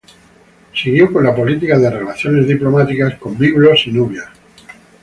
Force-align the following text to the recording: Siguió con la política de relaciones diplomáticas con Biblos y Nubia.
Siguió 0.73 1.13
con 1.13 1.23
la 1.23 1.35
política 1.35 1.77
de 1.77 1.87
relaciones 1.91 2.47
diplomáticas 2.47 3.19
con 3.19 3.37
Biblos 3.37 3.83
y 3.85 3.91
Nubia. 3.91 4.31